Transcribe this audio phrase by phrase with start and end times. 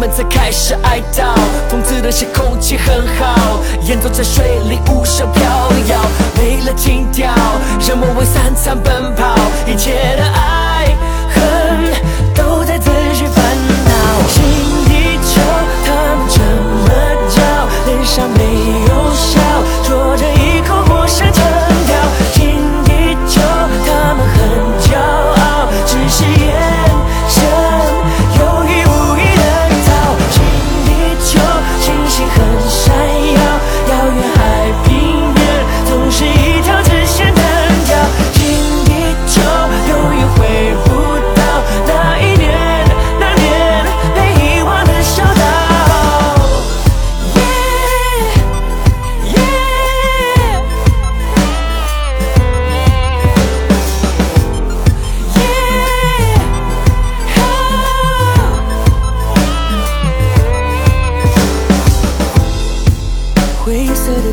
[0.00, 1.34] 们才开始哀悼。
[1.70, 5.42] 讽刺的是空气很好，演奏在水里无声飘
[5.88, 6.00] 摇。
[6.38, 7.30] 没了情调，
[7.86, 9.34] 人们为三餐奔跑，
[9.66, 10.69] 一切的爱。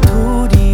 [0.07, 0.66] 土地